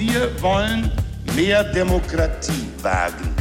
[0.00, 0.90] Wir wollen
[1.36, 3.34] mehr Demokratie wagen.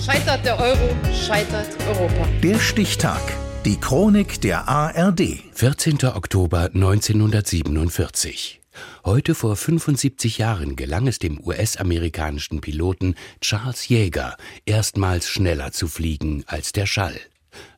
[0.00, 2.28] Scheitert der Euro, scheitert Europa.
[2.40, 3.20] Der Stichtag.
[3.64, 5.40] Die Chronik der ARD.
[5.54, 6.04] 14.
[6.04, 8.60] Oktober 1947.
[9.04, 14.36] Heute vor 75 Jahren gelang es dem US-amerikanischen Piloten Charles Jäger,
[14.66, 17.18] erstmals schneller zu fliegen als der Schall.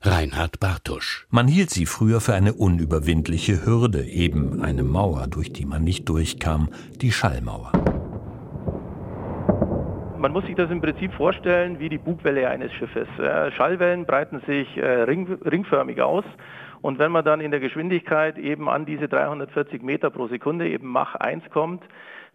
[0.03, 1.27] Reinhard Bartusch.
[1.29, 6.09] Man hielt sie früher für eine unüberwindliche Hürde, eben eine Mauer, durch die man nicht
[6.09, 6.69] durchkam,
[7.01, 7.73] die Schallmauer.
[10.16, 13.09] Man muss sich das im Prinzip vorstellen wie die Bugwelle eines Schiffes.
[13.57, 16.24] Schallwellen breiten sich äh, ring, ringförmig aus
[16.80, 20.87] und wenn man dann in der Geschwindigkeit eben an diese 340 Meter pro Sekunde, eben
[20.87, 21.83] Mach 1 kommt,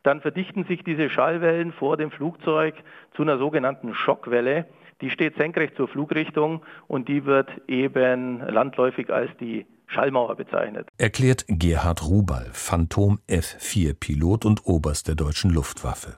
[0.03, 2.75] dann verdichten sich diese Schallwellen vor dem Flugzeug
[3.15, 4.65] zu einer sogenannten Schockwelle.
[5.03, 10.87] Die steht senkrecht zur Flugrichtung und die wird eben landläufig als die Schallmauer bezeichnet.
[10.97, 16.15] Erklärt Gerhard Rubal, Phantom F4-Pilot und Oberst der deutschen Luftwaffe.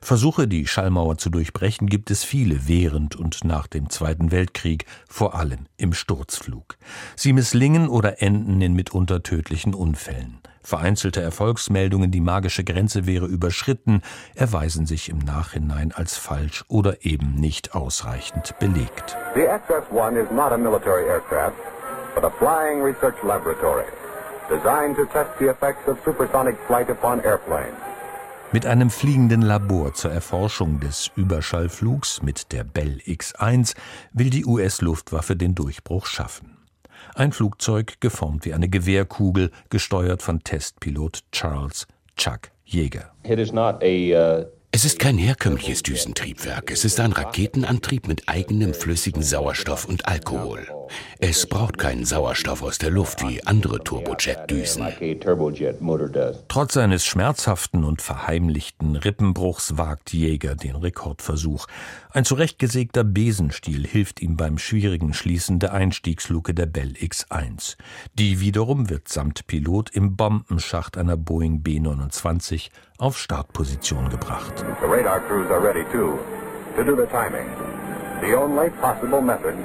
[0.00, 5.34] Versuche, die Schallmauer zu durchbrechen, gibt es viele während und nach dem Zweiten Weltkrieg, vor
[5.34, 6.78] allem im Sturzflug.
[7.16, 10.38] Sie misslingen oder enden in mitunter tödlichen Unfällen.
[10.64, 14.00] Vereinzelte Erfolgsmeldungen, die magische Grenze wäre überschritten,
[14.34, 19.14] erweisen sich im Nachhinein als falsch oder eben nicht ausreichend belegt.
[19.34, 21.54] The XS-1 is not a military aircraft,
[22.14, 23.84] but a flying research laboratory,
[24.48, 27.76] designed to test the effects of supersonic flight upon airplanes.
[28.52, 33.74] Mit einem fliegenden Labor zur Erforschung des Überschallflugs mit der Bell X-1
[34.12, 36.53] will die US-Luftwaffe den Durchbruch schaffen.
[37.14, 43.12] Ein Flugzeug geformt wie eine Gewehrkugel, gesteuert von Testpilot Charles Chuck Jäger.
[43.26, 50.06] Uh, es ist kein herkömmliches Düsentriebwerk, es ist ein Raketenantrieb mit eigenem flüssigen Sauerstoff und
[50.06, 50.66] Alkohol.
[51.18, 54.86] Es braucht keinen Sauerstoff aus der Luft wie andere Turbojet-Düsen.
[56.48, 61.66] Trotz seines schmerzhaften und verheimlichten Rippenbruchs wagt Jäger den Rekordversuch.
[62.10, 67.76] Ein zurechtgesägter Besenstiel hilft ihm beim schwierigen Schließen der Einstiegsluke der Bell X-1.
[68.14, 74.64] Die wiederum wird samt Pilot im Bombenschacht einer Boeing B-29 auf Startposition gebracht.
[74.80, 76.18] The radar crews are ready too,
[76.76, 77.48] to do the timing.
[78.20, 79.56] The only possible method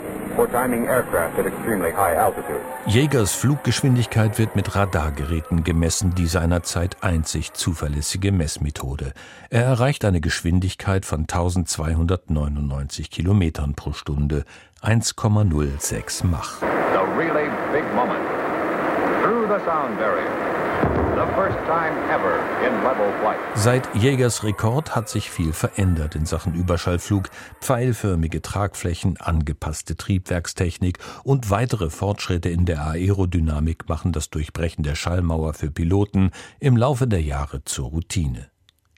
[2.85, 9.11] Jägers Fluggeschwindigkeit wird mit Radargeräten gemessen, die seinerzeit einzig zuverlässige Messmethode.
[9.50, 14.45] Er erreicht eine Geschwindigkeit von 1299 Kilometern pro Stunde,
[14.81, 16.61] 1,06 Mach.
[16.61, 16.67] The
[17.17, 18.25] really big moment.
[19.23, 20.49] Through the sound barrier.
[23.55, 27.29] Seit Jägers Rekord hat sich viel verändert in Sachen Überschallflug.
[27.59, 35.53] Pfeilförmige Tragflächen, angepasste Triebwerkstechnik und weitere Fortschritte in der Aerodynamik machen das Durchbrechen der Schallmauer
[35.53, 38.47] für Piloten im Laufe der Jahre zur Routine.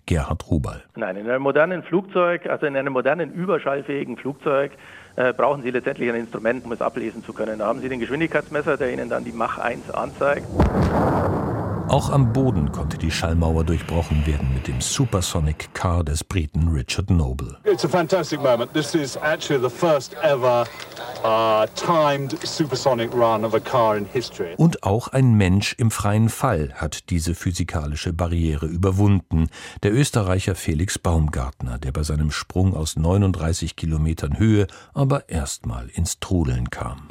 [0.06, 0.84] Gerhard Rubal.
[0.96, 4.72] Nein, in einem modernen Flugzeug, also in einem modernen überschallfähigen Flugzeug,
[5.16, 7.60] äh, brauchen Sie letztendlich ein Instrument, um es ablesen zu können.
[7.60, 10.46] Da haben Sie den Geschwindigkeitsmesser, der Ihnen dann die Mach 1 anzeigt.
[11.92, 17.10] Auch am Boden konnte die Schallmauer durchbrochen werden mit dem Supersonic Car des Briten Richard
[17.10, 17.58] Noble.
[17.66, 18.72] It's a fantastic moment.
[18.72, 20.66] This is actually the first ever
[21.76, 24.54] timed supersonic run of a car in history.
[24.58, 29.50] Und auch ein Mensch im freien Fall hat diese physikalische Barriere überwunden.
[29.84, 36.20] Der Österreicher Felix Baumgartner, der bei seinem Sprung aus 39 Kilometern Höhe aber erstmal ins
[36.20, 37.10] Trudeln kam.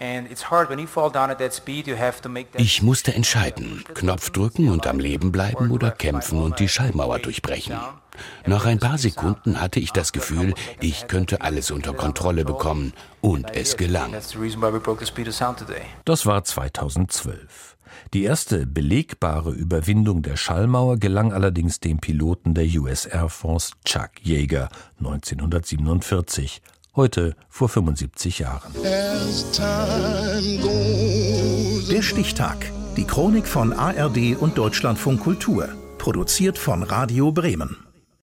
[2.56, 7.76] Ich musste entscheiden, Knopf drücken und am Leben bleiben oder kämpfen und die Schallmauer durchbrechen.
[8.46, 13.54] Nach ein paar Sekunden hatte ich das Gefühl, ich könnte alles unter Kontrolle bekommen und
[13.54, 14.12] es gelang.
[16.04, 17.76] Das war 2012.
[18.14, 24.10] Die erste belegbare Überwindung der Schallmauer gelang allerdings dem Piloten der US Air Force Chuck
[24.22, 26.62] Yeager 1947,
[26.94, 28.72] heute vor 75 Jahren.
[31.90, 35.68] Der Stichtag die Chronik von ARD und Deutschlandfunk Kultur.
[35.98, 37.89] Produziert von Radio Bremen.